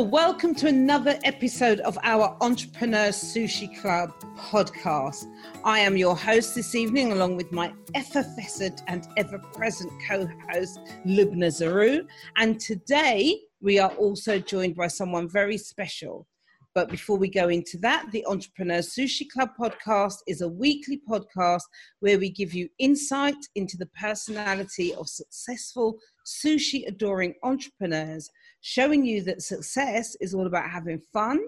[0.00, 5.26] Welcome to another episode of our Entrepreneur Sushi Club podcast.
[5.62, 10.80] I am your host this evening, along with my effervescent and ever present co host,
[11.04, 12.06] Lubna Zaru.
[12.38, 16.26] And today we are also joined by someone very special.
[16.74, 21.62] But before we go into that, the Entrepreneur Sushi Club podcast is a weekly podcast
[21.98, 29.22] where we give you insight into the personality of successful sushi adoring entrepreneurs showing you
[29.22, 31.40] that success is all about having fun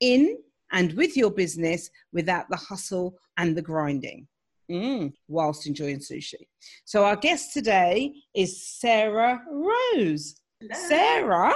[0.00, 0.38] in
[0.72, 4.26] and with your business without the hustle and the grinding.
[4.70, 6.34] Mm, whilst enjoying sushi.
[6.84, 10.40] So, our guest today is Sarah Rose.
[10.60, 10.88] Hello.
[10.88, 11.54] Sarah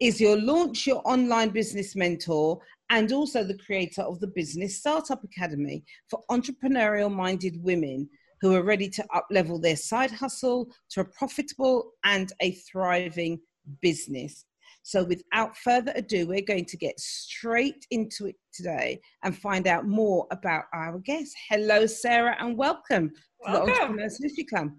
[0.00, 5.22] is your launch your online business mentor and also the creator of the Business Startup
[5.22, 8.08] Academy for entrepreneurial minded women
[8.40, 13.38] who are ready to uplevel their side hustle to a profitable and a thriving
[13.82, 14.44] business.
[14.88, 19.86] So, without further ado, we're going to get straight into it today and find out
[19.86, 21.36] more about our guest.
[21.50, 23.66] Hello, Sarah, and welcome, welcome.
[23.66, 24.70] to the Entrepreneur Sushi Club.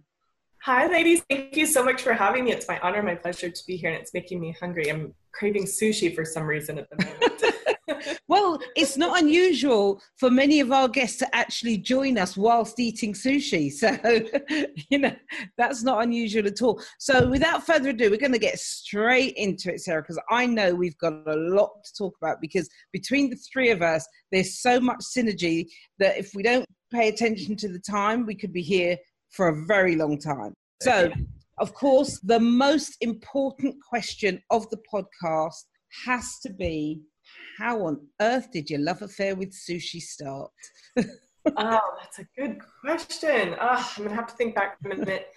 [0.63, 1.21] Hi, ladies.
[1.29, 2.51] Thank you so much for having me.
[2.53, 4.89] It's my honor, my pleasure to be here, and it's making me hungry.
[4.89, 7.38] I'm craving sushi for some reason at the moment.
[8.29, 13.13] Well, it's not unusual for many of our guests to actually join us whilst eating
[13.13, 13.73] sushi.
[13.79, 13.97] So,
[14.89, 15.15] you know,
[15.57, 16.81] that's not unusual at all.
[16.99, 20.75] So, without further ado, we're going to get straight into it, Sarah, because I know
[20.75, 24.79] we've got a lot to talk about because between the three of us, there's so
[24.79, 25.65] much synergy
[25.97, 28.97] that if we don't pay attention to the time, we could be here
[29.31, 30.53] for a very long time.
[30.83, 31.11] So,
[31.57, 35.63] of course, the most important question of the podcast
[36.05, 37.01] has to be
[37.59, 40.49] how on earth did your love affair with sushi start?
[40.97, 41.03] oh,
[41.99, 43.55] that's a good question.
[43.59, 45.27] Oh, I'm gonna have to think back a minute.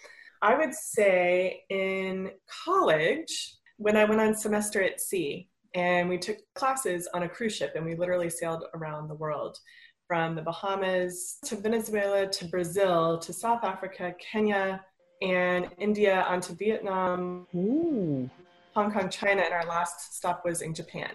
[0.41, 2.31] I would say in
[2.65, 7.57] college, when I went on semester at sea, and we took classes on a cruise
[7.57, 9.59] ship, and we literally sailed around the world
[10.07, 14.85] from the Bahamas to Venezuela to Brazil to South Africa, Kenya,
[15.23, 17.47] and India onto Vietnam.
[17.55, 18.31] Ooh.
[18.75, 21.11] Hong Kong, China, and our last stop was in Japan.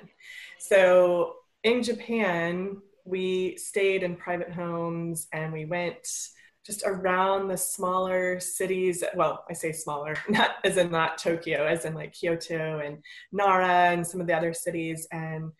[0.59, 6.07] So in Japan, we stayed in private homes and we went
[6.65, 9.03] just around the smaller cities.
[9.15, 12.97] Well, I say smaller, not as in not Tokyo, as in like Kyoto and
[13.31, 15.51] Nara and some of the other cities, and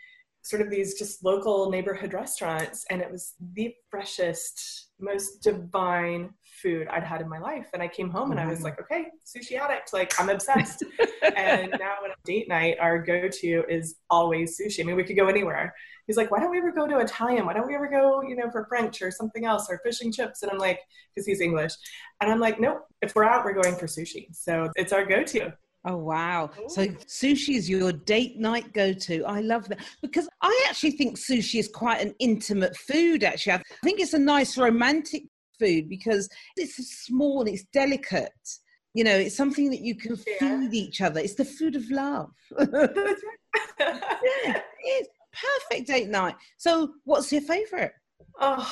[0.44, 2.86] sort of these just local neighborhood restaurants.
[2.90, 6.32] And it was the freshest, most divine
[6.62, 7.68] food I'd had in my life.
[7.74, 8.66] And I came home and I was mm-hmm.
[8.66, 10.84] like, okay, sushi addict, like I'm obsessed.
[11.36, 14.82] and now when a date night, our go-to is always sushi.
[14.82, 15.74] I mean, we could go anywhere.
[16.08, 17.46] He's like, why don't we ever go to Italian?
[17.46, 20.14] Why don't we ever go, you know, for French or something else or fish and
[20.14, 20.42] chips?
[20.42, 20.80] And I'm like,
[21.14, 21.74] because he's English.
[22.22, 24.34] And I'm like, nope, if we're out, we're going for sushi.
[24.34, 25.54] So it's our go-to.
[25.86, 26.50] Oh wow!
[26.60, 26.70] Ooh.
[26.70, 29.24] So sushi is your date night go-to.
[29.26, 33.24] I love that because I actually think sushi is quite an intimate food.
[33.24, 35.24] Actually, I think it's a nice romantic
[35.60, 36.76] food because it's
[37.06, 38.32] small, it's delicate.
[38.94, 40.70] You know, it's something that you can feed yeah.
[40.72, 41.20] each other.
[41.20, 42.32] It's the food of love.
[42.60, 42.68] yeah,
[43.80, 45.10] it's
[45.70, 46.36] perfect date night.
[46.58, 47.92] So, what's your favorite?
[48.40, 48.72] Oh,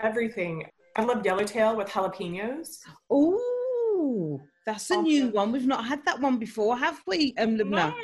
[0.00, 0.66] everything.
[0.94, 2.78] I love yellowtail with jalapenos.
[3.10, 5.52] Oh, that's a new one.
[5.52, 7.94] We've not had that one before, have we, um, No.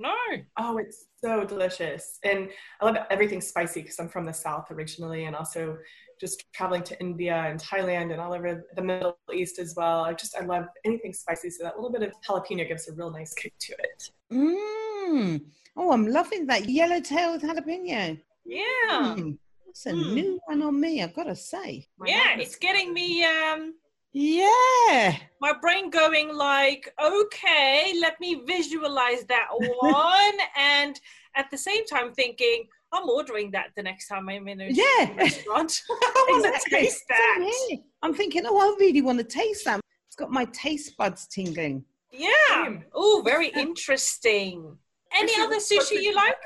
[0.00, 0.14] No.
[0.56, 2.18] Oh, it's so delicious.
[2.24, 2.50] And
[2.80, 5.76] I love everything spicy because I'm from the South originally and also
[6.20, 10.04] just traveling to India and Thailand and all over the Middle East as well.
[10.04, 11.50] I just, I love anything spicy.
[11.50, 14.10] So that little bit of jalapeno gives a real nice kick to it.
[14.32, 15.40] Mmm.
[15.76, 18.20] Oh, I'm loving that yellowtail with jalapeno.
[18.44, 18.62] Yeah.
[18.90, 19.38] Mm.
[19.66, 20.14] That's a mm.
[20.14, 21.86] new one on me, I've got to say.
[22.04, 23.74] Yeah, it's getting me um
[24.12, 25.16] yeah.
[25.40, 29.48] My brain going like, okay, let me visualize that
[29.80, 30.38] one.
[30.56, 30.98] and
[31.36, 35.14] at the same time thinking, I'm ordering that the next time I'm in a yeah.
[35.16, 35.82] restaurant.
[35.90, 36.78] I want exactly.
[36.78, 37.78] to taste that.
[38.02, 39.80] I'm thinking, oh, I really want to taste that.
[40.06, 41.84] It's got my taste buds tingling.
[42.10, 42.78] Yeah.
[42.94, 44.76] Oh, very interesting.
[45.14, 46.36] Any other sushi you like?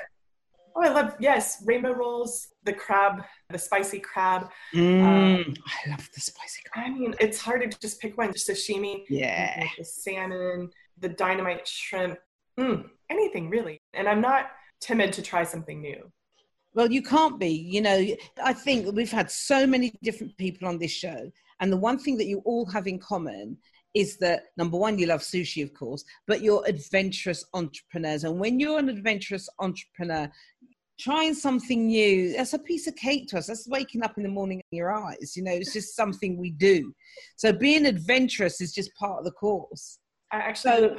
[0.74, 4.48] Oh, I love yes, rainbow rolls, the crab, the spicy crab.
[4.74, 6.86] Mm, um, I love the spicy crab.
[6.86, 8.32] I mean, it's hard to just pick one.
[8.32, 12.18] Sashimi, yeah, the salmon, the dynamite shrimp,
[12.58, 13.82] mm, anything really.
[13.92, 14.46] And I'm not
[14.80, 16.10] timid to try something new.
[16.74, 17.48] Well, you can't be.
[17.50, 18.06] You know,
[18.42, 21.30] I think we've had so many different people on this show,
[21.60, 23.58] and the one thing that you all have in common
[23.94, 28.24] is that number one, you love sushi, of course, but you're adventurous entrepreneurs.
[28.24, 30.30] And when you're an adventurous entrepreneur,
[30.98, 33.48] trying something new, that's a piece of cake to us.
[33.48, 35.34] That's waking up in the morning in your eyes.
[35.36, 36.94] You know, it's just something we do.
[37.36, 39.98] So being adventurous is just part of the course.
[40.30, 40.98] I actually so, about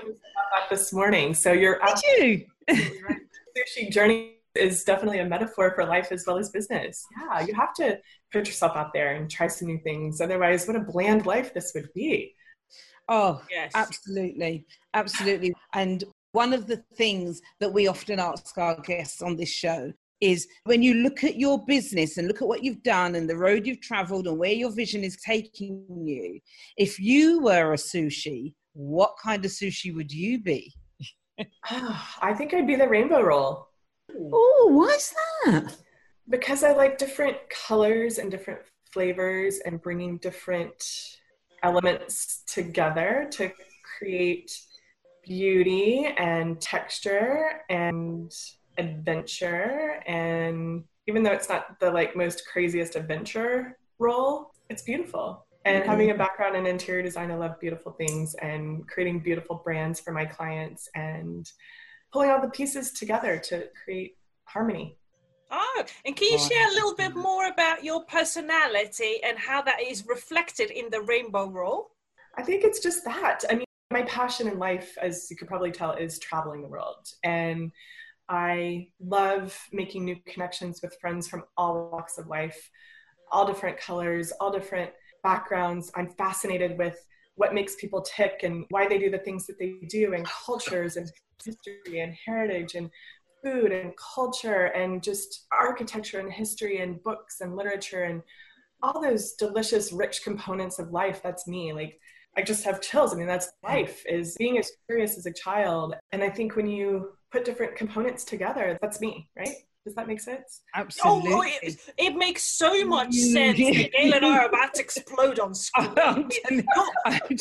[0.54, 1.34] that this morning.
[1.34, 2.46] So you're did you?
[3.58, 7.06] sushi journey is definitely a metaphor for life as well as business.
[7.20, 8.00] Yeah, you have to
[8.32, 10.22] put yourself out there and try some new things.
[10.22, 12.36] Otherwise, what a bland life this would be.
[13.10, 13.72] Oh, yes.
[13.76, 14.66] Absolutely.
[14.94, 15.54] Absolutely.
[15.74, 19.92] And one of the things that we often ask our guests on this show
[20.22, 23.36] is when you look at your business and look at what you've done and the
[23.36, 26.40] road you've traveled and where your vision is taking you,
[26.78, 30.74] if you were a sushi, what kind of sushi would you be?
[32.22, 33.68] I think I'd be the rainbow roll.
[34.12, 35.14] Oh, why's
[35.46, 35.76] that?
[36.30, 38.60] Because I like different colors and different
[38.92, 40.84] flavors and bringing different
[41.64, 43.52] elements together to
[43.98, 44.52] create
[45.26, 48.32] beauty and texture and
[48.78, 55.82] adventure and even though it's not the like most craziest adventure roll it's beautiful and
[55.82, 55.90] mm-hmm.
[55.90, 60.12] having a background in interior design i love beautiful things and creating beautiful brands for
[60.12, 61.52] my clients and
[62.14, 64.16] pulling all the pieces together to create
[64.46, 64.98] harmony
[65.56, 69.84] Oh, and can you share a little bit more about your personality and how that
[69.84, 71.92] is reflected in the rainbow roll?
[72.36, 73.44] I think it's just that.
[73.48, 77.08] I mean, my passion in life, as you could probably tell, is traveling the world.
[77.24, 77.72] And
[78.28, 82.72] I love making new connections with friends from all walks of life,
[83.32, 84.90] all different colors, all different
[85.22, 85.92] backgrounds.
[85.96, 86.98] I'm fascinated with
[87.36, 90.98] what makes people tick and why they do the things that they do, and cultures
[90.98, 91.12] and
[91.44, 92.90] history and heritage and
[93.44, 98.22] food and culture and just architecture and history and books and literature and
[98.82, 101.22] all those delicious, rich components of life.
[101.24, 101.74] That's me.
[101.74, 102.00] Like,
[102.36, 103.14] I just have chills.
[103.14, 105.96] I mean, that's life is being as curious as a child.
[106.12, 109.56] And I think when you put different components together, that's me, right?
[109.86, 110.62] Does that make sense?
[110.74, 111.34] Absolutely.
[111.34, 113.58] Oh, it, it makes so much sense.
[113.58, 116.32] Gail and I are about to explode on screen.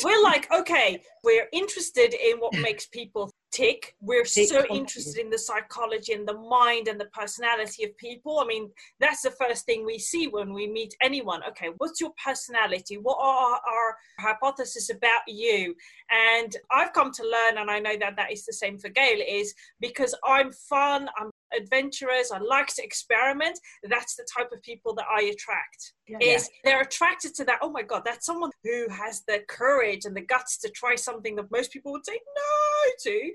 [0.03, 3.95] we're like, okay, we're interested in what makes people tick.
[4.01, 8.39] We're tick so interested in the psychology and the mind and the personality of people.
[8.39, 8.69] I mean,
[8.99, 11.41] that's the first thing we see when we meet anyone.
[11.49, 12.97] Okay, what's your personality?
[12.97, 15.75] What are our hypotheses about you?
[16.11, 19.19] And I've come to learn, and I know that that is the same for Gail,
[19.27, 23.59] is because I'm fun, I'm adventurous, I like to experiment.
[23.83, 25.93] That's the type of people that I attract.
[26.07, 26.17] Yeah.
[26.21, 27.59] Is they're attracted to that.
[27.61, 31.35] Oh my God, that's someone who has the courage and the guts to try something
[31.35, 33.31] that most people would say no to.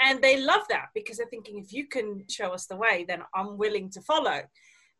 [0.00, 3.22] And they love that because they're thinking, if you can show us the way, then
[3.34, 4.42] I'm willing to follow.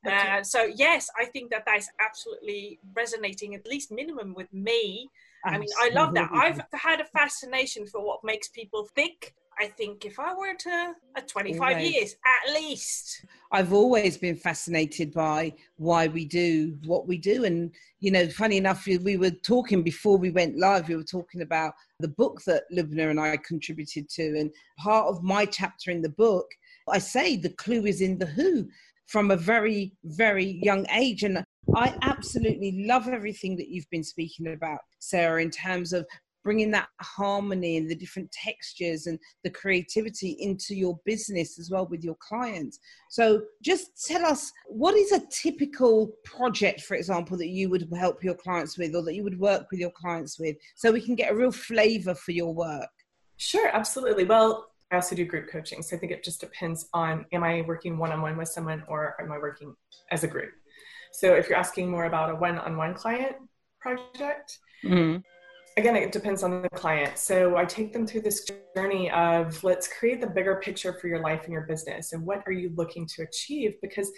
[0.06, 5.10] Uh, so yes, I think that that is absolutely resonating, at least minimum with me.
[5.44, 6.30] I mean, I love that.
[6.32, 10.94] I've had a fascination for what makes people think I think if I were to
[11.16, 11.90] at 25 always.
[11.90, 13.26] years at least.
[13.52, 17.44] I've always been fascinated by why we do what we do.
[17.44, 21.42] And, you know, funny enough, we were talking before we went live, we were talking
[21.42, 24.38] about the book that Lubna and I contributed to.
[24.38, 26.46] And part of my chapter in the book,
[26.88, 28.66] I say the clue is in the who
[29.08, 31.22] from a very, very young age.
[31.22, 31.44] And
[31.76, 36.06] I absolutely love everything that you've been speaking about, Sarah, in terms of
[36.42, 41.86] bringing that harmony and the different textures and the creativity into your business as well
[41.86, 42.78] with your clients.
[43.10, 48.22] So, just tell us what is a typical project, for example, that you would help
[48.24, 51.14] your clients with or that you would work with your clients with so we can
[51.14, 52.88] get a real flavor for your work?
[53.36, 54.24] Sure, absolutely.
[54.24, 55.82] Well, I also do group coaching.
[55.82, 58.82] So I think it just depends on am I working one on one with someone
[58.88, 59.74] or am I working
[60.10, 60.50] as a group?
[61.12, 63.36] So if you're asking more about a one on one client
[63.80, 65.18] project, mm-hmm
[65.76, 67.18] again, it depends on the client.
[67.18, 71.20] So I take them through this journey of let's create the bigger picture for your
[71.20, 73.74] life and your business and what are you looking to achieve?
[73.80, 74.10] Because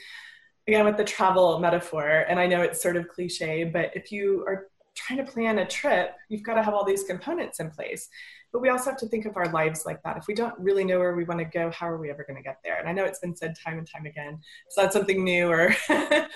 [0.67, 4.45] again, with the travel metaphor, and I know it's sort of cliche, but if you
[4.47, 8.09] are trying to plan a trip, you've got to have all these components in place.
[8.53, 10.17] But we also have to think of our lives like that.
[10.19, 12.37] If we don't really know where we want to go, how are we ever going
[12.37, 12.79] to get there?
[12.79, 14.39] And I know it's been said time and time again.
[14.67, 15.75] It's not something new or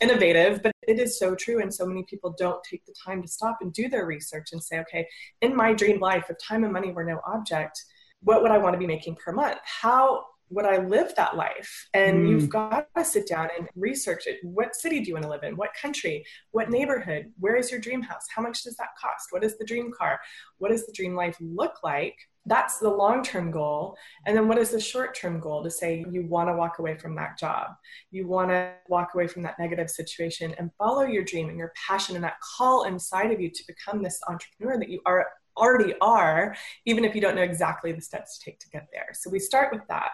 [0.00, 1.60] innovative, but it is so true.
[1.60, 4.62] And so many people don't take the time to stop and do their research and
[4.62, 5.06] say, okay,
[5.42, 7.84] in my dream life, if time and money were no object,
[8.22, 9.58] what would I want to be making per month?
[9.64, 11.88] How would I live that life?
[11.94, 12.30] And mm.
[12.30, 14.38] you've got to sit down and research it.
[14.42, 15.56] What city do you want to live in?
[15.56, 16.24] What country?
[16.52, 17.32] What neighborhood?
[17.38, 18.24] Where is your dream house?
[18.34, 19.28] How much does that cost?
[19.30, 20.20] What is the dream car?
[20.58, 22.16] What does the dream life look like?
[22.48, 23.96] That's the long term goal.
[24.24, 26.96] And then what is the short term goal to say you want to walk away
[26.96, 27.70] from that job?
[28.12, 31.72] You want to walk away from that negative situation and follow your dream and your
[31.88, 35.26] passion and that call inside of you to become this entrepreneur that you are
[35.56, 39.08] already are, even if you don't know exactly the steps to take to get there.
[39.14, 40.12] So we start with that.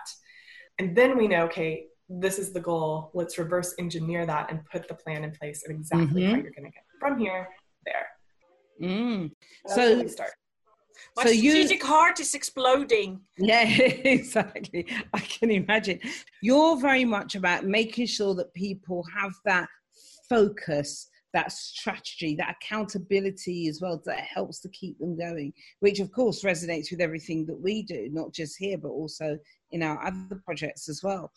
[0.82, 3.12] And then we know, okay, this is the goal.
[3.14, 6.30] Let's reverse engineer that and put the plan in place of exactly mm-hmm.
[6.30, 7.48] how you're going to get from here
[7.86, 8.06] there.
[8.82, 9.30] Mm.
[9.68, 10.30] So start.
[11.16, 13.20] My so strategic you, heart is exploding.
[13.38, 14.88] Yeah, exactly.
[15.14, 16.00] I can imagine.
[16.42, 19.68] You're very much about making sure that people have that
[20.28, 26.12] focus that strategy, that accountability as well that helps to keep them going, which of
[26.12, 29.38] course resonates with everything that we do, not just here, but also
[29.72, 31.32] in our other projects as well.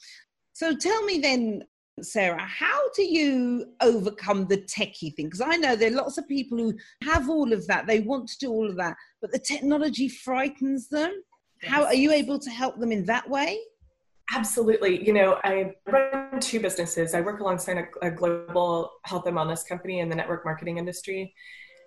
[0.53, 1.63] So tell me then,
[2.01, 5.27] Sarah, how do you overcome the techie thing?
[5.27, 6.73] Because I know there are lots of people who
[7.03, 10.89] have all of that, they want to do all of that, but the technology frightens
[10.89, 11.11] them.
[11.61, 11.71] Yes.
[11.71, 13.59] How are you able to help them in that way?
[14.33, 15.05] Absolutely.
[15.05, 17.13] You know, I run two businesses.
[17.13, 21.33] I work alongside a, a, global health and wellness company in the network marketing industry.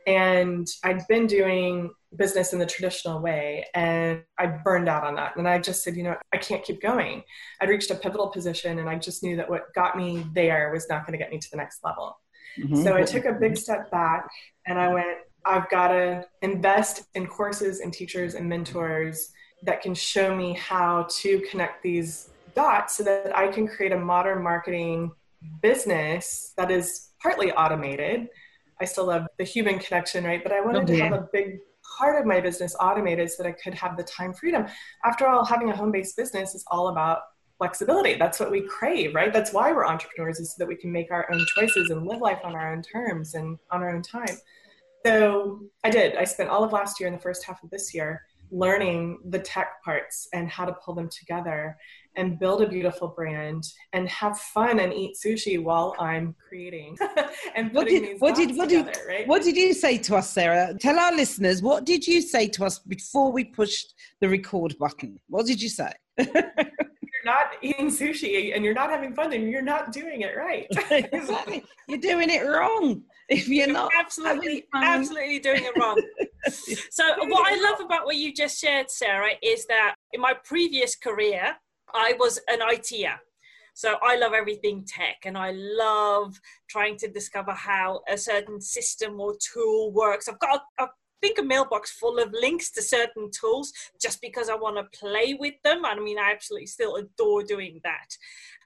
[0.09, 5.37] And I'd been doing business in the traditional way and I burned out on that.
[5.37, 7.23] And I just said, you know, I can't keep going.
[7.61, 10.89] I'd reached a pivotal position and I just knew that what got me there was
[10.89, 12.19] not going to get me to the next level.
[12.59, 12.83] Mm-hmm.
[12.83, 14.27] So I took a big step back
[14.67, 19.31] and I went, I've got to invest in courses and teachers and mentors
[19.65, 23.99] that can show me how to connect these dots so that I can create a
[23.99, 25.13] modern marketing
[25.61, 28.29] business that is partly automated.
[28.81, 30.43] I still love the human connection, right?
[30.43, 30.99] But I wanted oh, yeah.
[30.99, 31.59] to have a big
[31.99, 34.67] part of my business automated so that I could have the time freedom.
[35.05, 37.23] After all, having a home based business is all about
[37.59, 38.15] flexibility.
[38.15, 39.33] That's what we crave, right?
[39.33, 42.21] That's why we're entrepreneurs, is so that we can make our own choices and live
[42.21, 44.37] life on our own terms and on our own time.
[45.05, 46.17] So I did.
[46.17, 49.39] I spent all of last year and the first half of this year learning the
[49.39, 51.77] tech parts and how to pull them together
[52.19, 56.99] and build a beautiful brand and have fun and eat sushi while I'm creating
[57.55, 59.29] and what did, what did, what together, did, right?
[59.29, 60.75] What did you say to us, Sarah?
[60.79, 65.19] Tell our listeners, what did you say to us before we pushed the record button?
[65.29, 65.93] What did you say?
[66.19, 70.67] you're not eating sushi and you're not having fun and you're not doing it right.
[70.91, 71.65] exactly.
[71.87, 76.01] You're doing it wrong if you're, you're not absolutely absolutely doing it wrong
[76.91, 80.97] so what i love about what you just shared sarah is that in my previous
[80.97, 81.55] career
[81.95, 83.21] i was an iter
[83.75, 89.21] so i love everything tech and i love trying to discover how a certain system
[89.21, 90.89] or tool works i've got a, a
[91.21, 95.35] think a mailbox full of links to certain tools just because I want to play
[95.35, 95.85] with them.
[95.85, 98.17] I mean, I absolutely still adore doing that.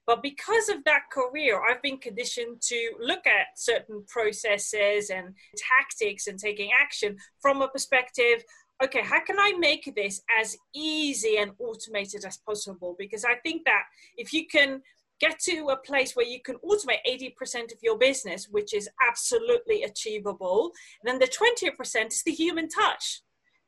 [0.06, 6.26] But because of that career, I've been conditioned to look at certain processes and tactics
[6.26, 8.42] and taking action from a perspective
[8.82, 12.96] okay, how can I make this as easy and automated as possible?
[12.98, 13.84] Because I think that
[14.16, 14.82] if you can
[15.20, 19.84] get to a place where you can automate 80% of your business, which is absolutely
[19.84, 20.72] achievable,
[21.04, 23.22] then the 20% is the human touch.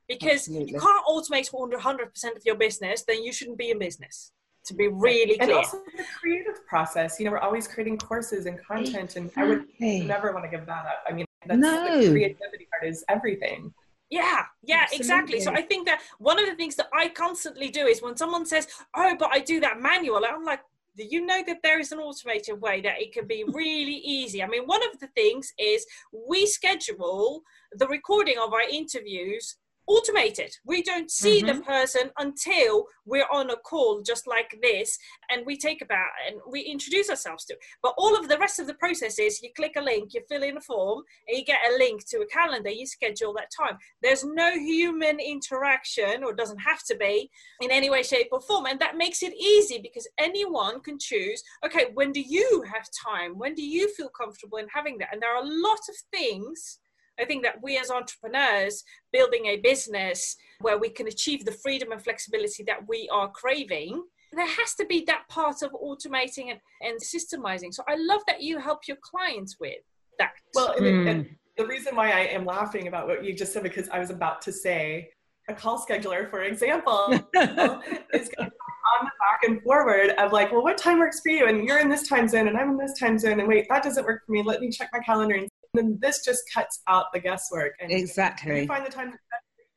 [0.09, 0.73] Because Absolutely.
[0.73, 4.33] you can't automate 100% of your business, then you shouldn't be in business
[4.67, 5.51] to be really clear.
[5.51, 7.19] And also the creative process.
[7.19, 10.67] You know, we're always creating courses and content, and I would never want to give
[10.67, 11.05] that up.
[11.09, 12.03] I mean, that's no.
[12.03, 13.73] the creativity part is everything.
[14.11, 14.97] Yeah, yeah, Absolutely.
[14.99, 15.41] exactly.
[15.41, 18.47] So I think that one of the things that I constantly do is when someone
[18.47, 20.61] says, "Oh, but I do that manual," I'm like,
[20.97, 24.43] do you know that there is an automated way that it can be really easy?
[24.43, 27.43] I mean, one of the things is we schedule
[27.73, 29.57] the recording of our interviews
[29.87, 30.57] automated.
[30.65, 31.59] We don't see mm-hmm.
[31.59, 34.99] the person until we're on a call just like this
[35.31, 37.57] and we take about and we introduce ourselves to.
[37.83, 40.43] But all of the rest of the process is you click a link, you fill
[40.43, 43.79] in a form, and you get a link to a calendar, you schedule that time.
[44.03, 48.67] There's no human interaction or doesn't have to be in any way, shape, or form.
[48.67, 53.39] And that makes it easy because anyone can choose, okay, when do you have time?
[53.39, 55.09] When do you feel comfortable in having that?
[55.13, 56.79] And there are a lot of things
[57.21, 61.93] I think that we as entrepreneurs building a business where we can achieve the freedom
[61.93, 64.03] and flexibility that we are craving,
[64.33, 67.73] there has to be that part of automating and, and systemizing.
[67.73, 69.79] So I love that you help your clients with
[70.19, 70.33] that.
[70.55, 71.09] Well, mm.
[71.09, 74.11] and the reason why I am laughing about what you just said, because I was
[74.11, 75.11] about to say
[75.49, 80.63] a call scheduler, for example, is going on the back and forward of like, well,
[80.63, 81.47] what time works for you?
[81.47, 83.39] And you're in this time zone and I'm in this time zone.
[83.39, 84.43] And wait, that doesn't work for me.
[84.43, 87.75] Let me check my calendar and then this just cuts out the guesswork.
[87.81, 88.61] And exactly.
[88.61, 89.19] You find the time to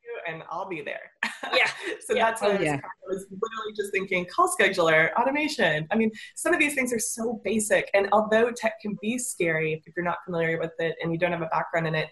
[0.03, 1.11] you and I'll be there.
[1.53, 1.69] Yeah.
[2.05, 2.25] so yeah.
[2.25, 2.75] that's what oh, I, was, yeah.
[2.75, 5.87] I was literally just thinking call scheduler, automation.
[5.91, 7.89] I mean, some of these things are so basic.
[7.93, 11.31] And although tech can be scary if you're not familiar with it and you don't
[11.31, 12.09] have a background in it,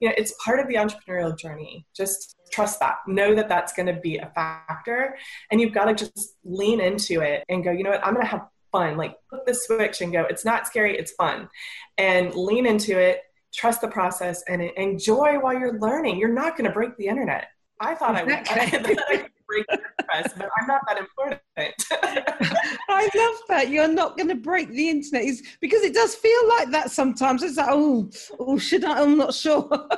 [0.00, 1.86] you know, it's part of the entrepreneurial journey.
[1.96, 2.96] Just trust that.
[3.06, 5.16] Know that that's going to be a factor.
[5.50, 8.26] And you've got to just lean into it and go, you know what, I'm going
[8.26, 8.96] to have fun.
[8.96, 11.48] Like put the switch and go, it's not scary, it's fun.
[11.96, 13.20] And lean into it,
[13.54, 16.18] trust the process, and enjoy while you're learning.
[16.18, 17.48] You're not going to break the internet.
[17.80, 18.16] I thought.
[18.16, 18.32] I would.
[18.32, 21.40] I, break press, but I'm not that important.
[22.88, 23.68] I love that.
[23.68, 27.42] You're not going to break the internet it's, because it does feel like that sometimes.
[27.42, 29.02] It's like, oh, oh, should I?
[29.02, 29.68] I'm not sure.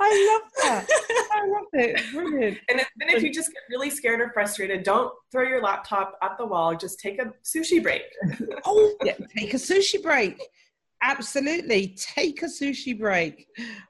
[0.00, 0.86] I love that.
[1.32, 2.02] I love it.
[2.12, 2.58] Brilliant.
[2.68, 6.36] And then if you just get really scared or frustrated, don't throw your laptop at
[6.38, 6.74] the wall.
[6.74, 8.02] Just take a sushi break.
[8.64, 10.40] oh, yeah, take a sushi break.
[11.02, 11.96] Absolutely.
[11.98, 13.46] Take a sushi break.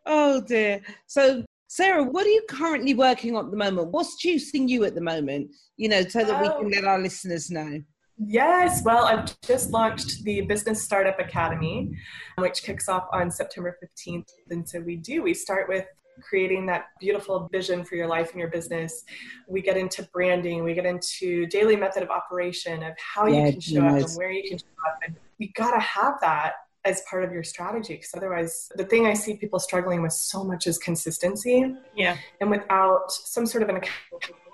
[0.07, 0.81] Oh dear.
[1.07, 3.93] So Sarah, what are you currently working on at the moment?
[3.93, 5.51] What's juicing you at the moment?
[5.77, 6.59] You know, so that we oh.
[6.59, 7.83] can let our listeners know.
[8.19, 11.91] Yes, well, I've just launched the Business Startup Academy,
[12.39, 14.29] which kicks off on September 15th.
[14.51, 15.87] And so we do, we start with
[16.21, 19.05] creating that beautiful vision for your life and your business.
[19.49, 23.53] We get into branding, we get into daily method of operation of how yeah, you
[23.53, 24.03] can show nice.
[24.03, 24.99] up and where you can show up.
[25.07, 26.53] And you got to have that
[26.85, 30.43] as part of your strategy because otherwise the thing i see people struggling with so
[30.43, 33.77] much is consistency yeah and without some sort of an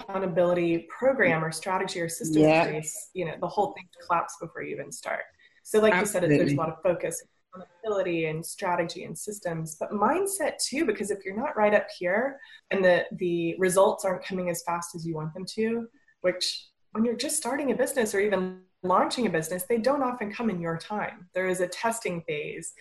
[0.08, 2.64] accountability program or strategy or system yeah.
[2.64, 5.20] in place you know the whole thing collapses before you even start
[5.62, 6.28] so like Absolutely.
[6.28, 7.22] you said there's a lot of focus
[7.54, 12.38] accountability and strategy and systems but mindset too because if you're not right up here
[12.70, 15.86] and the the results aren't coming as fast as you want them to
[16.20, 20.32] which when you're just starting a business or even launching a business, they don't often
[20.32, 21.28] come in your time.
[21.34, 22.72] There is a testing phase.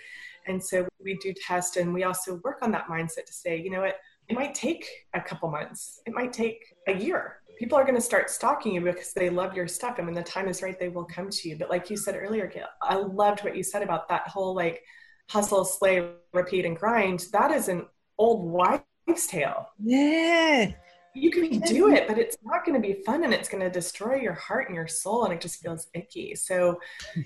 [0.47, 3.69] And so we do test and we also work on that mindset to say, you
[3.69, 3.97] know what,
[4.29, 7.37] it might take a couple months, it might take a year.
[7.59, 9.97] People are going to start stalking you because they love your stuff.
[9.97, 11.57] And when the time is right, they will come to you.
[11.57, 14.83] But like you said earlier, Gail, I loved what you said about that whole like
[15.29, 17.25] hustle, slay, repeat, and grind.
[17.31, 17.87] That is an
[18.19, 19.69] old wives' tale.
[19.83, 20.71] Yeah
[21.17, 23.69] you can do it, but it's not going to be fun and it's going to
[23.69, 26.35] destroy your heart and your soul and it just feels icky.
[26.35, 26.79] So,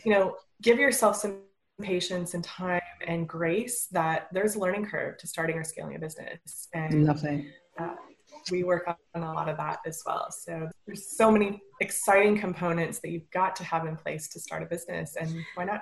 [0.04, 1.40] you know, give yourself some
[1.82, 6.00] patience and time and grace that there's a learning curve to starting or scaling a
[6.00, 6.68] business.
[6.74, 7.50] And Nothing.
[7.80, 7.96] Uh,
[8.50, 10.32] we work on a lot of that as well.
[10.32, 14.64] So there's so many exciting components that you've got to have in place to start
[14.64, 15.82] a business and why not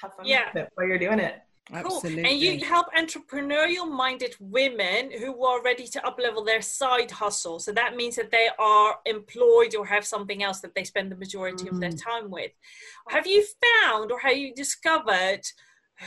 [0.00, 0.46] have fun yeah.
[0.52, 1.40] with it while you're doing it.
[1.72, 2.22] Absolutely.
[2.22, 2.32] Cool.
[2.32, 7.58] And you help entrepreneurial minded women who are ready to uplevel their side hustle.
[7.58, 11.16] So that means that they are employed or have something else that they spend the
[11.16, 11.72] majority mm.
[11.72, 12.02] of their mm.
[12.02, 12.52] time with.
[13.08, 13.44] Have you
[13.84, 15.40] found or have you discovered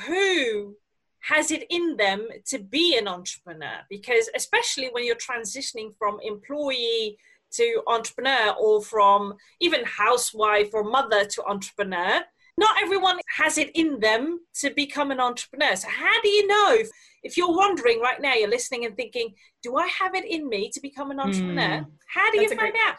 [0.06, 0.76] who
[1.22, 3.82] has it in them to be an entrepreneur?
[3.89, 7.17] Because especially when you're transitioning from employee
[7.52, 12.22] to entrepreneur or from even housewife or mother to entrepreneur,
[12.60, 15.76] not everyone has it in them to become an entrepreneur.
[15.76, 16.89] So, how do you know if,
[17.24, 20.69] if you're wondering right now, you're listening and thinking, do I have it in me
[20.74, 21.80] to become an entrepreneur?
[21.80, 21.88] Mm.
[22.13, 22.95] How do That's you find great, out?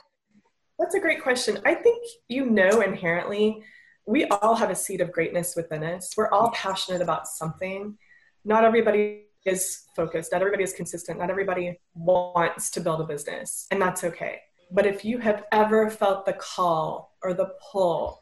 [0.78, 1.58] That's a great question.
[1.64, 3.62] I think you know inherently,
[4.06, 6.14] we all have a seed of greatness within us.
[6.16, 7.98] We're all passionate about something.
[8.44, 13.66] Not everybody is focused, not everybody is consistent, not everybody wants to build a business,
[13.70, 14.40] and that's okay.
[14.72, 18.19] But if you have ever felt the call or the pull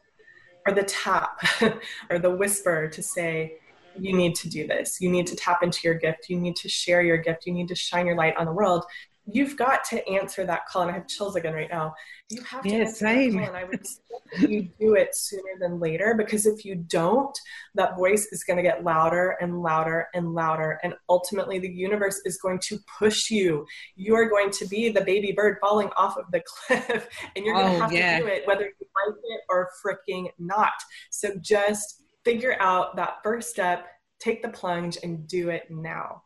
[0.69, 1.41] or the tap
[2.09, 3.55] or the whisper to say,
[3.97, 5.01] you need to do this.
[5.01, 6.29] You need to tap into your gift.
[6.29, 7.45] You need to share your gift.
[7.45, 8.85] You need to shine your light on the world
[9.33, 10.83] you've got to answer that call.
[10.83, 11.93] And I have chills again right now.
[12.29, 13.37] You have to yeah, answer same.
[13.37, 13.55] that call.
[13.55, 13.85] And I would
[14.49, 17.37] you do it sooner than later because if you don't,
[17.75, 20.79] that voice is going to get louder and louder and louder.
[20.83, 23.65] And ultimately, the universe is going to push you.
[23.95, 27.55] You are going to be the baby bird falling off of the cliff, and you're
[27.55, 28.19] going to oh, have yeah.
[28.19, 30.73] to do it whether you like it or freaking not.
[31.09, 33.87] So just figure out that first step,
[34.19, 36.23] take the plunge, and do it now.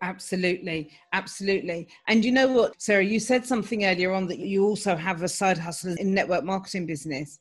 [0.00, 1.88] Absolutely, absolutely.
[2.06, 5.28] And you know what, Sarah, you said something earlier on that you also have a
[5.28, 7.40] side hustle in network marketing business.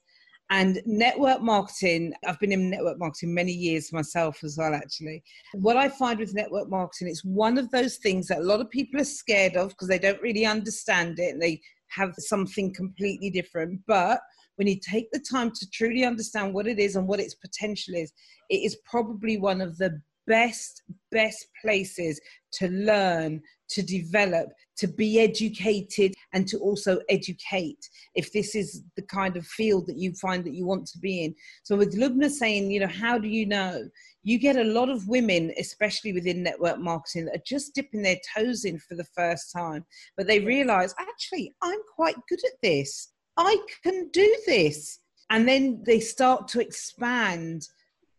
[0.50, 5.22] And network marketing, I've been in network marketing many years myself as well, actually.
[5.54, 8.70] What I find with network marketing, it's one of those things that a lot of
[8.70, 13.30] people are scared of because they don't really understand it and they have something completely
[13.30, 13.82] different.
[13.88, 14.22] But
[14.56, 17.96] when you take the time to truly understand what it is and what its potential
[17.96, 18.14] is,
[18.50, 22.20] it is probably one of the best, best places
[22.54, 27.80] to learn, to develop, to be educated, and to also educate
[28.16, 31.26] if this is the kind of field that you find that you want to be
[31.26, 31.36] in.
[31.64, 33.90] So, with Lubna saying, you know, how do you know?
[34.24, 38.18] You get a lot of women, especially within network marketing, that are just dipping their
[38.36, 39.86] toes in for the first time,
[40.18, 43.14] but they realize, actually, I'm quite good at this.
[43.38, 45.00] I can do this.
[45.30, 47.68] And then they start to expand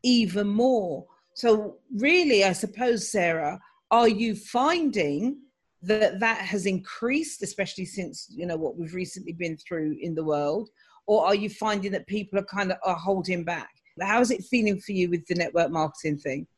[0.03, 1.07] even more.
[1.39, 3.61] So, really, I suppose, Sarah,
[3.93, 5.39] are you finding
[5.83, 10.25] that that has increased, especially since you know what we've recently been through in the
[10.25, 10.69] world,
[11.07, 13.71] or are you finding that people are kind of are holding back?
[14.01, 16.49] How is it feeling for you with the network marketing thing?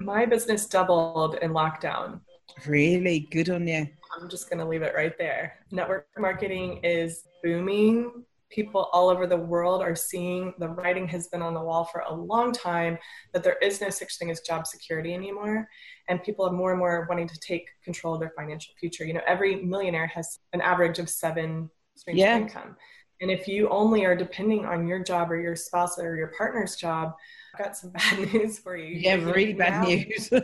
[0.00, 2.20] My business doubled in lockdown.
[2.66, 3.86] Really good on you.
[4.18, 5.58] I'm just going to leave it right there.
[5.70, 11.42] Network marketing is booming people all over the world are seeing the writing has been
[11.42, 12.98] on the wall for a long time
[13.32, 15.68] that there is no such thing as job security anymore.
[16.08, 19.04] And people are more and more wanting to take control of their financial future.
[19.04, 22.36] You know every millionaire has an average of seven streams yeah.
[22.36, 22.76] of income.
[23.20, 26.74] And if you only are depending on your job or your spouse or your partner's
[26.74, 27.12] job
[27.54, 28.98] i've got some bad news for you.
[28.98, 30.30] Yeah really bad news.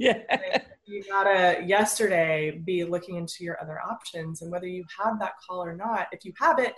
[0.00, 0.20] Yeah.
[0.86, 4.42] You gotta yesterday be looking into your other options.
[4.42, 6.74] And whether you have that call or not if you have it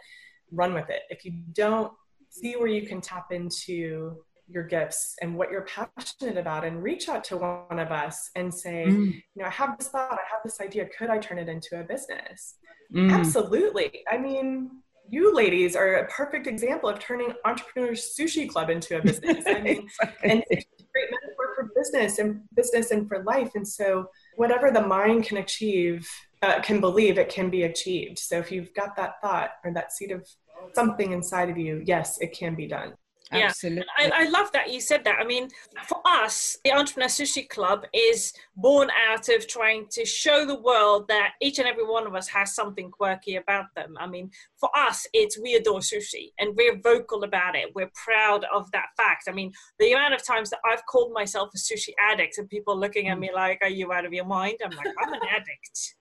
[0.52, 1.02] run with it.
[1.10, 1.92] If you don't,
[2.30, 4.16] see where you can tap into
[4.48, 8.52] your gifts and what you're passionate about and reach out to one of us and
[8.52, 9.12] say, mm.
[9.12, 11.80] you know, I have this thought, I have this idea, could I turn it into
[11.80, 12.56] a business?
[12.94, 13.12] Mm.
[13.12, 14.02] Absolutely.
[14.10, 14.70] I mean,
[15.08, 19.44] you ladies are a perfect example of turning entrepreneur sushi club into a business.
[19.46, 19.88] I mean,
[20.22, 23.52] and it's a great metaphor for business and business and for life.
[23.54, 26.08] And so whatever the mind can achieve,
[26.42, 28.18] uh, can believe it can be achieved.
[28.18, 30.26] So if you've got that thought or that seed of
[30.74, 32.94] something inside of you, yes, it can be done.
[33.32, 33.84] Yeah, Absolutely.
[33.96, 35.18] I, I love that you said that.
[35.20, 35.48] I mean,
[35.86, 41.06] for us, the Entrepreneur Sushi Club is born out of trying to show the world
[41.08, 43.94] that each and every one of us has something quirky about them.
[44.00, 47.70] I mean, for us, it's we adore sushi and we're vocal about it.
[47.72, 49.24] We're proud of that fact.
[49.28, 52.76] I mean, the amount of times that I've called myself a sushi addict and people
[52.76, 53.20] looking at mm.
[53.20, 54.58] me like, Are you out of your mind?
[54.64, 55.94] I'm like, I'm an addict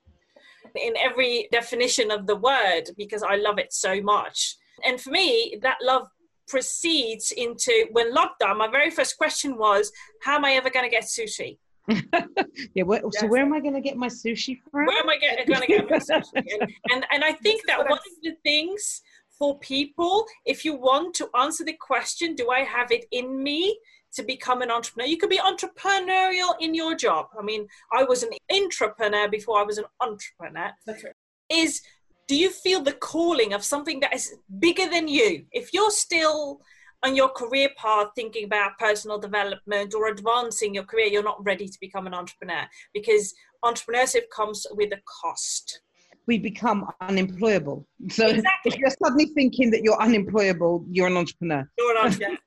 [0.75, 4.55] in every definition of the word because I love it so much.
[4.85, 6.07] And for me, that love
[6.47, 9.91] proceeds into when lockdown, my very first question was,
[10.23, 11.57] How am I ever going to get sushi?
[12.75, 13.19] yeah, where, yes.
[13.19, 14.85] so where am I going to get my sushi from?
[14.85, 16.23] Where am I going to get my sushi?
[16.35, 19.01] And, and, and I think that one of the things
[19.39, 23.79] for people, if you want to answer the question, do I have it in me?
[24.11, 25.07] to become an entrepreneur.
[25.07, 27.27] You could be entrepreneurial in your job.
[27.37, 30.71] I mean, I was an entrepreneur before I was an entrepreneur.
[30.87, 31.13] Right.
[31.49, 31.81] Is
[32.27, 35.45] do you feel the calling of something that is bigger than you?
[35.51, 36.61] If you're still
[37.01, 41.67] on your career path thinking about personal development or advancing your career, you're not ready
[41.67, 45.81] to become an entrepreneur because entrepreneurship comes with a cost.
[46.29, 47.87] We become unemployable.
[48.09, 48.71] So exactly.
[48.71, 51.67] if you're suddenly thinking that you're unemployable, you're an entrepreneur.
[51.77, 52.37] You're an entrepreneur.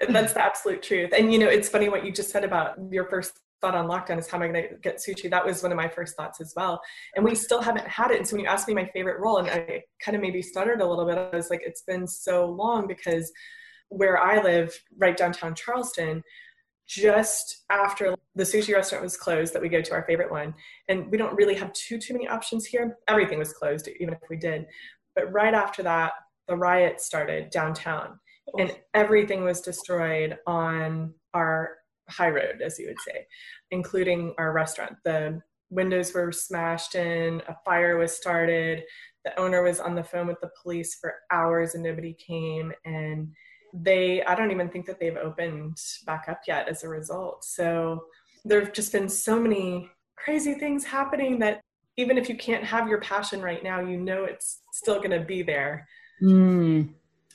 [0.08, 1.10] That's the absolute truth.
[1.16, 4.18] And you know, it's funny what you just said about your first thought on lockdown
[4.18, 5.28] is how am I going to get sushi?
[5.28, 6.80] That was one of my first thoughts as well.
[7.16, 8.18] And we still haven't had it.
[8.18, 10.80] And so when you asked me my favorite roll, and I kind of maybe stuttered
[10.82, 13.32] a little bit, I was like, it's been so long because
[13.88, 16.22] where I live, right downtown Charleston,
[16.86, 20.54] just after the sushi restaurant was closed that we go to our favorite one.
[20.88, 22.98] And we don't really have too too many options here.
[23.08, 24.66] Everything was closed even if we did.
[25.14, 26.12] But right after that
[26.48, 28.18] the riot started downtown.
[28.58, 31.70] And everything was destroyed on our
[32.10, 33.26] high road, as you would say,
[33.70, 34.96] including our restaurant.
[35.04, 38.82] The windows were smashed in, a fire was started,
[39.24, 42.72] the owner was on the phone with the police for hours and nobody came.
[42.84, 43.28] And
[43.74, 47.44] they, I don't even think that they've opened back up yet as a result.
[47.44, 48.04] So
[48.44, 51.60] there have just been so many crazy things happening that
[51.96, 55.20] even if you can't have your passion right now, you know it's still going to
[55.20, 55.86] be there.
[56.22, 56.88] Mm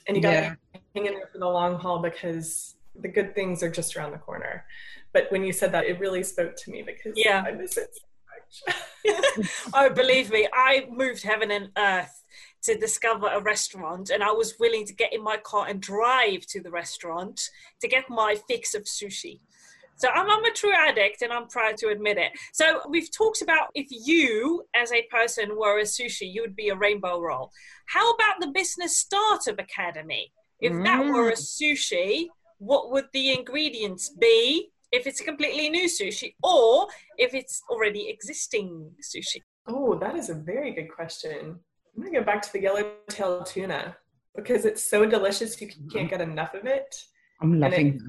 [0.06, 0.54] and you got to yeah.
[0.94, 4.18] hang in there for the long haul because the good things are just around the
[4.18, 4.64] corner.
[5.12, 7.44] But when you said that, it really spoke to me because yeah.
[7.46, 8.72] I miss it so
[9.36, 9.48] much.
[9.74, 12.19] oh, believe me, I moved heaven and earth
[12.62, 16.46] to discover a restaurant and I was willing to get in my car and drive
[16.48, 17.40] to the restaurant
[17.80, 19.40] to get my fix of sushi.
[20.00, 22.32] So I'm, I'm a true addict and I'm proud to admit it.
[22.54, 26.70] So we've talked about if you, as a person, were a sushi, you would be
[26.70, 27.50] a rainbow roll.
[27.86, 30.32] How about the Business Startup Academy?
[30.60, 30.84] If mm.
[30.84, 34.70] that were a sushi, what would the ingredients be?
[34.90, 39.42] If it's a completely new sushi, or if it's already existing sushi?
[39.68, 41.60] Oh, that is a very good question.
[41.96, 43.96] I'm gonna go back to the yellowtail tuna
[44.36, 46.94] because it's so delicious you can't get enough of it.
[47.40, 48.02] I'm loving it,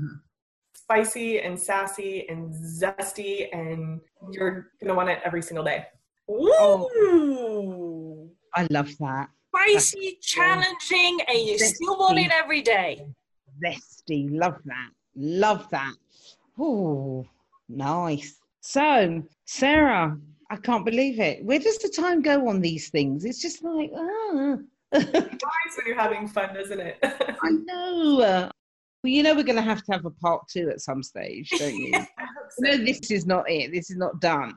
[0.76, 5.86] spicy and sassy and zesty, and you're gonna want it every single day.
[6.30, 6.89] Oh.
[6.96, 9.30] Ooh, oh, I love that.
[9.54, 11.76] Spicy, That's challenging, and you zesty.
[11.76, 13.06] still want it every day.
[13.63, 14.89] Zesty, love that.
[15.15, 15.94] Love that.
[16.58, 17.26] Oh,
[17.67, 18.38] nice.
[18.62, 20.17] So, Sarah,
[20.52, 21.46] I can't believe it.
[21.46, 23.24] Where does the time go on these things?
[23.24, 24.58] It's just like, ah.
[24.94, 26.98] nice when you're having fun, doesn't it?
[27.02, 28.18] I know.
[28.20, 28.52] Well,
[29.10, 31.74] you know we're going to have to have a part two at some stage, don't
[31.74, 31.94] you?
[32.60, 33.72] no, this is not it.
[33.72, 34.54] This is not done.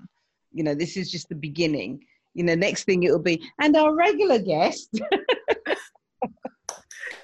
[0.53, 2.05] You know, this is just the beginning.
[2.35, 5.01] You know, next thing it will be, and our regular guest.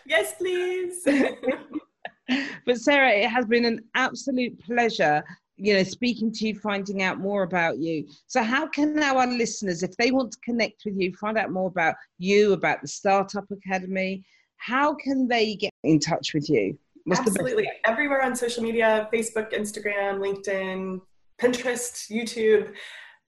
[0.07, 1.03] yes, please.
[2.65, 5.25] but Sarah, it has been an absolute pleasure
[5.61, 8.07] you know, speaking to you, finding out more about you.
[8.27, 11.69] So, how can our listeners, if they want to connect with you, find out more
[11.69, 14.25] about you, about the Startup Academy,
[14.57, 16.79] how can they get in touch with you?
[17.05, 17.69] What's Absolutely.
[17.87, 21.01] Everywhere on social media Facebook, Instagram, LinkedIn,
[21.41, 22.73] Pinterest, YouTube.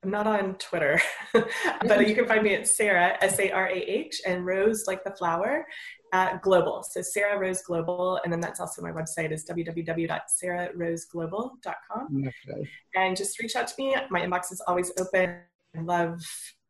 [0.05, 1.01] I'm not on Twitter,
[1.33, 5.05] but you can find me at Sarah, S A R A H, and Rose, like
[5.05, 5.65] the flower,
[6.13, 6.83] at Global.
[6.83, 12.25] So Sarah Rose Global, and then that's also my website is www.sarahroseglobal.com.
[12.27, 12.69] Okay.
[12.95, 13.97] And just reach out to me.
[14.11, 15.39] My inbox is always open.
[15.77, 16.21] I love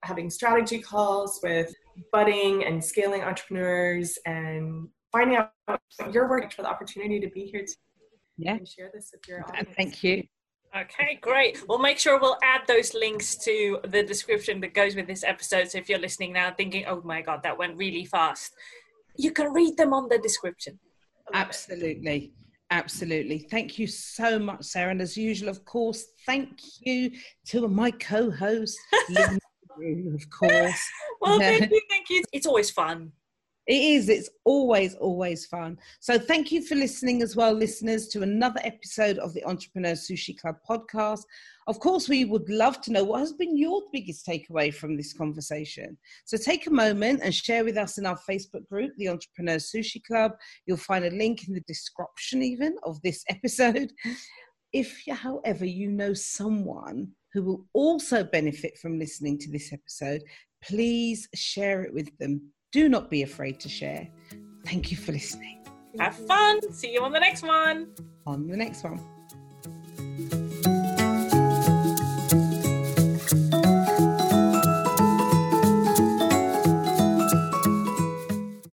[0.05, 1.75] having strategy calls with
[2.13, 5.51] budding and scaling entrepreneurs and finding out
[6.13, 7.73] your work for the opportunity to be here to
[8.39, 8.59] yeah.
[8.65, 9.69] share this with your audience.
[9.77, 10.25] Thank you.
[10.75, 11.63] Okay, great.
[11.69, 15.71] We'll make sure we'll add those links to the description that goes with this episode.
[15.71, 18.55] So if you're listening now thinking, oh my God, that went really fast,
[19.17, 20.79] you can read them on the description.
[21.33, 22.33] Absolutely.
[22.71, 23.39] Absolutely.
[23.51, 24.93] Thank you so much, Sarah.
[24.93, 27.11] And as usual, of course, thank you
[27.49, 28.79] to my co host,
[29.11, 30.81] of course.
[31.21, 31.81] well, thank you.
[31.91, 32.23] Thank you.
[32.33, 33.13] It's always fun.
[33.69, 34.09] It is.
[34.09, 35.79] It's always, always fun.
[36.01, 40.37] So, thank you for listening as well, listeners, to another episode of the Entrepreneur Sushi
[40.37, 41.23] Club podcast.
[41.69, 45.13] Of course, we would love to know what has been your biggest takeaway from this
[45.13, 45.97] conversation.
[46.25, 50.03] So, take a moment and share with us in our Facebook group, the Entrepreneur Sushi
[50.03, 50.33] Club.
[50.67, 53.93] You'll find a link in the description, even of this episode.
[54.73, 60.25] If, however, you know someone who will also benefit from listening to this episode,
[60.65, 64.09] please share it with them do not be afraid to share.
[64.65, 65.65] Thank you for listening.
[65.99, 66.73] Have fun.
[66.73, 67.89] See you on the next one.
[68.27, 68.99] On the next one.